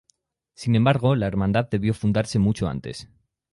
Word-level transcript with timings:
Sin 0.55 0.73
embargo 0.75 1.15
la 1.15 1.27
hermandad 1.27 1.69
debió 1.69 1.93
fundarse 1.93 2.39
mucho 2.39 2.67
antes. 2.67 3.07